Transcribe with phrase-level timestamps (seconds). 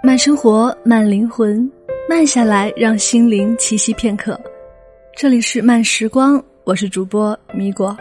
[0.00, 1.68] 慢生活，慢灵魂，
[2.08, 4.40] 慢下来，让心灵栖息片刻。
[5.16, 7.96] 这里是慢时光，我是主播米果。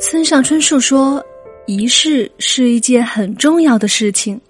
[0.00, 1.22] 村上春树说
[1.66, 4.40] ：“仪式是一件很重要的事情。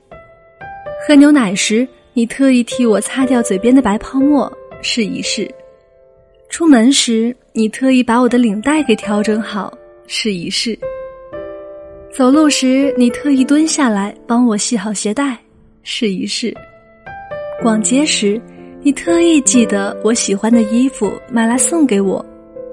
[1.04, 4.50] 喝牛奶时，你特意替我擦掉嘴边的白泡沫，
[4.82, 5.48] 是仪式；
[6.48, 9.76] 出门时，你特意把我的领带给调整好，
[10.06, 10.78] 是仪式。”
[12.18, 15.38] 走路时，你特意蹲下来帮我系好鞋带，
[15.84, 16.52] 试一试；
[17.62, 18.42] 逛街时，
[18.82, 22.26] 你特意记得我喜欢的衣服买来送给我，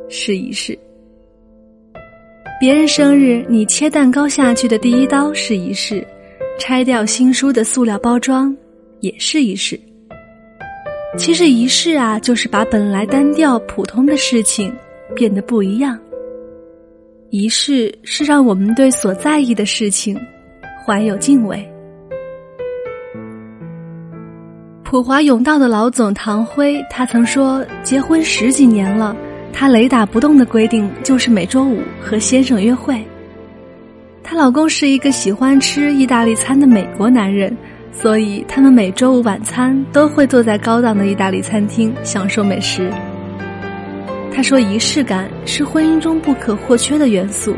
[0.10, 0.76] 试一试；
[2.60, 6.04] 别人生日，你切蛋糕下去的第一刀试一试；
[6.58, 8.52] 拆掉新书的塑料包装
[9.00, 9.80] 也试一试。
[11.20, 14.76] 其实，仪式啊，就是把本来单调普通的事情
[15.16, 16.00] 变得不一样。
[17.36, 20.18] 仪式是让我们对所在意的事情
[20.86, 21.70] 怀有敬畏。
[24.86, 29.14] 普华永道的老总唐辉，他曾说，结婚十几年了，
[29.52, 33.06] 他雷打不动的规定就是每周五和先生约会。
[34.24, 37.54] 她老公是一个喜欢吃意大利餐的美国男人，
[37.92, 42.90] 所以他们每周五晚餐都会坐在高档的意大利餐厅享受美食。
[44.36, 47.56] 他说：“仪式感是婚姻中不可或缺的元素，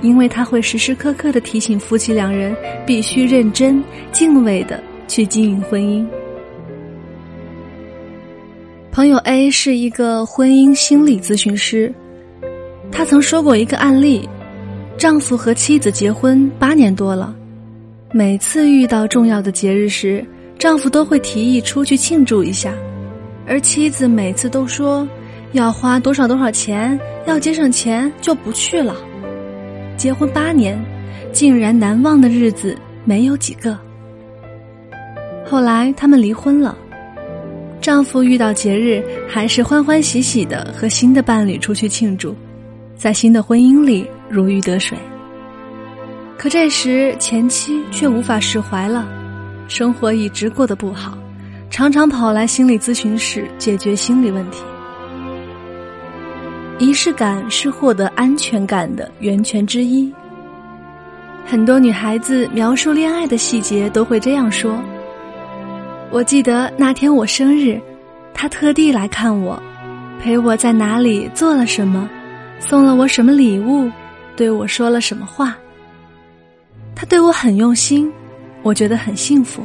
[0.00, 6.06] 因为它会时时刻刻的提醒夫妻两人必须认真、敬畏的去经营婚姻。”
[8.90, 11.92] 朋友 A 是一个婚姻心理咨询师，
[12.90, 14.26] 他曾说过一个案例：
[14.96, 17.36] 丈夫和妻子结婚八年多了，
[18.10, 20.24] 每次遇到重要的节日时，
[20.58, 22.72] 丈夫都会提议出去庆祝一下，
[23.46, 25.06] 而妻子每次都说。
[25.52, 26.98] 要花多少多少钱？
[27.26, 28.94] 要节省钱就不去了。
[29.96, 30.78] 结婚八年，
[31.32, 33.76] 竟然难忘的日子没有几个。
[35.44, 36.76] 后来他们离婚了，
[37.80, 42.34] 丈夫遇到节日还是欢欢喜喜的和新的伴侣出去庆祝，
[42.96, 44.96] 在新的婚姻里如鱼得水。
[46.36, 49.08] 可这时前妻却无法释怀了，
[49.68, 51.16] 生活一直过得不好，
[51.70, 54.62] 常常跑来心理咨询室解决心理问题。
[56.78, 60.12] 仪式感是获得安全感的源泉之一。
[61.46, 64.78] 很多女孩子描述恋爱的细节都会这样说
[66.12, 67.80] ：“我记得那天我生日，
[68.34, 69.60] 他特地来看我，
[70.20, 72.08] 陪我在哪里做了什么，
[72.58, 73.90] 送了我什么礼物，
[74.36, 75.56] 对我说了什么话。
[76.94, 78.12] 他对我很用心，
[78.62, 79.62] 我觉得很幸福。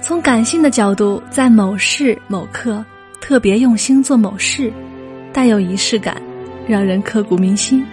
[0.00, 2.84] 从感性的角度，在某事某刻
[3.20, 4.72] 特别用心做某事。”
[5.32, 6.20] 带有仪式感，
[6.68, 7.84] 让人刻骨铭心。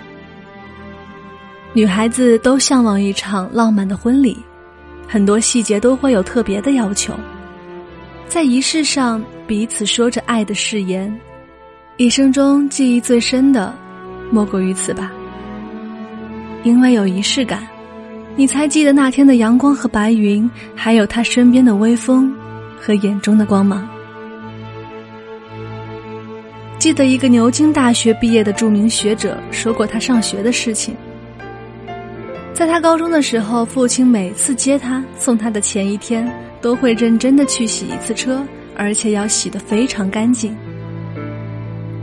[1.74, 4.38] 女孩子都向往一场浪漫的婚礼，
[5.08, 7.14] 很多细节都会有特别的要求。
[8.28, 11.16] 在仪式上，彼此说着爱的誓言，
[11.98, 13.74] 一生中记忆最深的，
[14.32, 15.12] 莫过于此吧。
[16.64, 17.66] 因为有仪式感，
[18.36, 22.36] 你才记得那天的阳光和白云，还有他身边的微风
[22.80, 23.88] 和眼中的光芒。
[26.80, 30.96] 记得一个牛津大学毕业的著名学者说过他上学的事情。
[32.54, 36.26] 在他高中的时候，父亲每次接他送他的前一天，
[36.62, 38.42] 都会认真的去洗一次车，
[38.78, 40.56] 而且要洗得非常干净。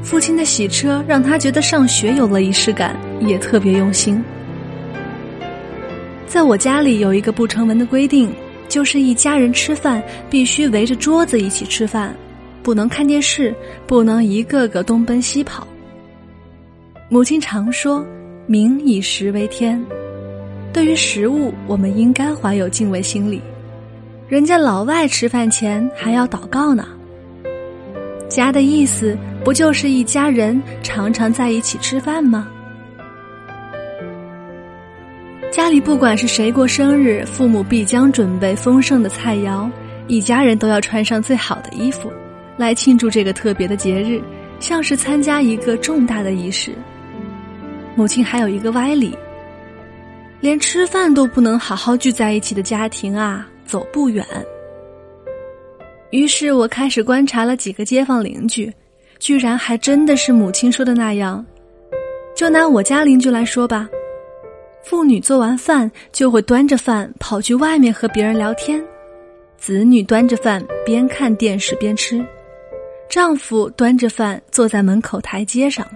[0.03, 4.23] 父亲的洗车让他觉得上学有了仪式感，也特别用心。
[6.27, 8.31] 在我家里有一个不成文的规定，
[8.69, 12.15] 就是一家人吃饭必须围着桌子一起吃饭。
[12.67, 13.55] 不能看电视，
[13.87, 15.65] 不能一个个东奔西跑。
[17.09, 18.05] 母亲常说
[18.49, 19.81] ：“民以食为天。”
[20.75, 23.41] 对于食物，我们应该怀有敬畏心理。
[24.29, 26.89] 人家老外吃饭前还要祷告呢。
[28.29, 32.49] 家的意思不就是一家人常常在一起吃饭吗？
[35.53, 39.71] 家里不管是谁过生日，父母必将准备丰盛的菜肴，
[40.09, 42.13] 一家人都要穿上最好的衣服。
[42.57, 44.21] 来庆祝这个特别的节日，
[44.61, 46.73] 像是参加一个重大的仪式。
[47.95, 49.17] 母亲还有一个歪理：
[50.41, 54.25] 连吃饭都不能好好聚在一起的家庭啊，走不远。
[56.11, 58.73] 于是我开始观察了几个街坊邻居，
[59.19, 61.45] 居然还真的是母亲说的那样。
[62.35, 63.89] 就拿我家邻居来说吧，
[64.85, 68.83] 妇女做完饭就会端着饭跑去外面和别人聊天，
[69.57, 72.25] 子女端着饭边看电视边吃。
[73.09, 75.87] 丈夫端着饭坐在门口台阶上，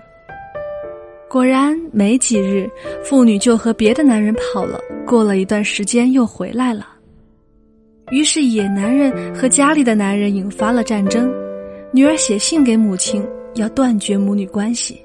[1.28, 2.70] 果然没几日，
[3.04, 4.80] 妇女就和别的男人跑了。
[5.06, 6.86] 过了一段时间，又回来了。
[8.10, 11.30] 于是野男人和家里的男人引发了战争。
[11.92, 15.00] 女儿写信给母亲，要断绝母女关系。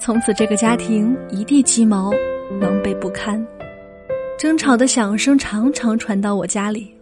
[0.00, 2.12] 从此，这个家庭一地鸡毛，
[2.60, 3.44] 狼狈不堪，
[4.38, 6.93] 争吵的响声常常传到我家里。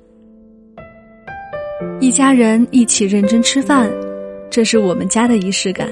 [2.12, 3.90] 一家人一起认真吃饭，
[4.50, 5.88] 这是我们家的仪式感。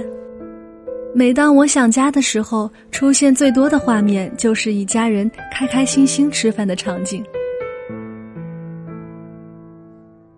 [1.15, 7.25] 每当我想家的时候，出现最多的画面就是一家人开开心心吃饭的场景。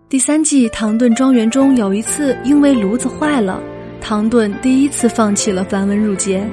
[0.08, 3.60] 第三季《唐顿庄园》中有一次，因为炉子坏了，
[4.00, 6.46] 唐顿第一次放弃了繁文缛节。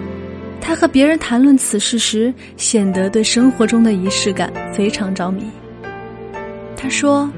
[0.60, 5.44] 他和别人谈论此事时，显得对生活中的仪式感非常着迷。
[6.76, 7.32] 他说：“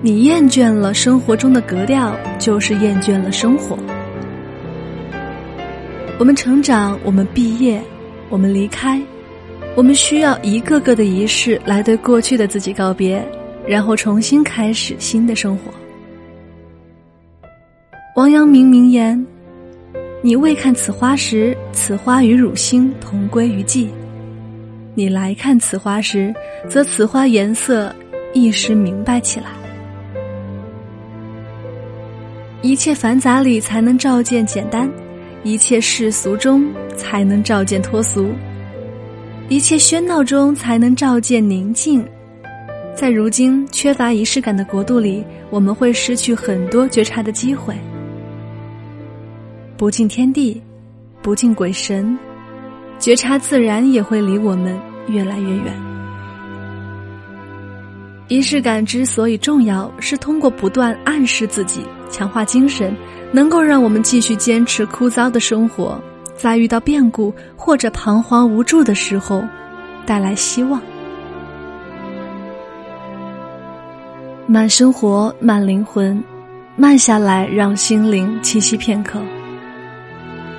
[0.00, 3.76] 你厌倦了生活中的格调，就是厌倦了生活。”
[6.20, 7.82] 我们成长，我们毕业，
[8.28, 9.00] 我们离开，
[9.76, 13.24] 我们需要一个个的仪式来对过去的自己告别，
[13.66, 15.72] 然后重新开始新的生活。
[18.14, 19.26] 王阳明名言
[20.22, 23.88] ：“你未看此花时，此花与汝心同归于尽；
[24.94, 26.32] 你来看此花时，
[26.68, 27.94] 则此花颜色
[28.32, 29.46] 一时明白起来。
[32.62, 34.90] 一切繁杂里，才能照见简单。”
[35.44, 38.26] 一切世俗中，才能照见脱俗；
[39.48, 42.04] 一切喧闹中，才能照见宁静。
[42.94, 47.72] 在如今缺乏仪式感的国度里，我们会失去很多觉察的机会。
[49.76, 50.60] 不敬天地，
[51.22, 52.18] 不敬鬼神，
[52.98, 54.76] 觉察自然也会离我们
[55.06, 55.72] 越来越远。
[58.26, 62.96] 仪式感之所以重要，是通过不断暗示自己，强化精神。
[63.30, 66.00] 能够让我们继续坚持枯燥的生活，
[66.34, 69.44] 在遇到变故或者彷徨无助的时候，
[70.06, 70.80] 带来希望。
[74.46, 76.24] 慢生活，慢灵魂，
[76.74, 79.20] 慢下来，让心灵栖息片刻。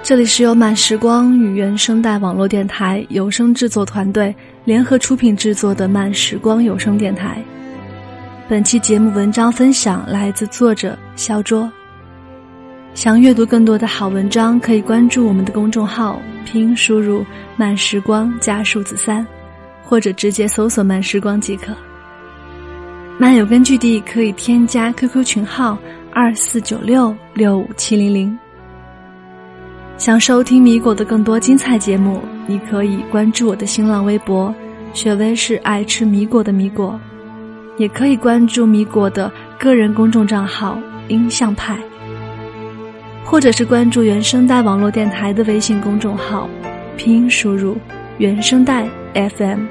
[0.03, 7.43] 这里是由慢时光与原声带网络电台有声制作团队联合出品制作的慢时光有声电台。
[8.49, 11.71] 本期节目文章分享来自作者肖卓。
[12.95, 17.23] 想阅读更多的好文章，可以关注我们的公众号，拼输入
[17.55, 19.23] “慢时光”加数字三，
[19.83, 21.77] 或者直接搜索“慢时光”即可。
[23.19, 25.77] 漫友根据地可以添加 QQ 群号
[26.11, 28.35] 二四九六六五七零零。
[29.99, 34.51] 想收听米果的更多精彩节目，你可以关注我的新浪微博
[34.95, 36.99] “雪薇是爱吃米果的米果”，
[37.79, 40.77] 也可以关注米果的个人公众账号
[41.07, 41.75] “音像派”。
[43.23, 46.47] 或者是关注原声带网络电台的微信公众号，
[46.97, 47.77] 拼音输入
[48.19, 49.61] “原声带 FM”，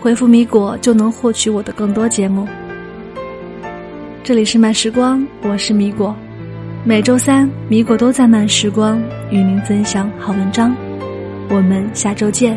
[0.00, 2.46] 回复“米果”就能获取我的更多节目。
[4.22, 6.14] 这里是慢时光，我是米果，
[6.84, 10.72] 每周三米果都在慢时光与您分享好文章，
[11.48, 12.56] 我们下周见。